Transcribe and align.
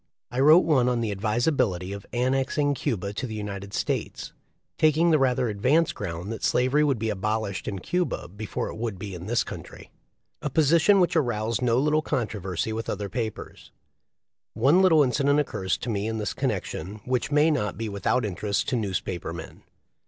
I 0.31 0.39
wrote 0.39 0.63
one 0.65 0.89
on 0.89 1.01
the 1.01 1.11
advisability 1.11 1.93
of 1.93 2.07
annexing 2.11 2.73
Cuba 2.73 3.13
to 3.13 3.27
the 3.27 3.35
United 3.35 3.71
States, 3.71 4.33
taking 4.79 5.11
the 5.11 5.19
rather 5.19 5.47
advanced 5.47 5.93
ground 5.93 6.31
that 6.31 6.43
slavery 6.43 6.83
would 6.83 6.97
be 6.97 7.11
abolished 7.11 7.67
in 7.67 7.77
Cuba 7.77 8.27
before 8.27 8.67
it 8.69 8.77
would 8.77 8.99
in 9.03 9.27
this 9.27 9.43
country— 9.43 9.91
a 10.41 10.49
position 10.49 10.99
which 10.99 11.15
aroused 11.15 11.61
no 11.61 11.77
little 11.77 12.01
controversy 12.01 12.73
with 12.73 12.89
other 12.89 13.09
papers. 13.09 13.71
One 14.55 14.81
little 14.81 15.03
incident 15.03 15.39
occurs 15.39 15.77
to 15.77 15.89
me 15.91 16.07
in 16.07 16.17
this 16.17 16.33
connection 16.33 17.01
which 17.05 17.29
may 17.31 17.51
not 17.51 17.77
be 17.77 17.87
without 17.87 18.25
interest 18.25 18.67
to 18.69 18.75
newspaper 18.75 19.33
men. 19.33 19.61